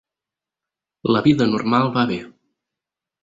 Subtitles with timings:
[1.15, 2.17] La vida normal va bé.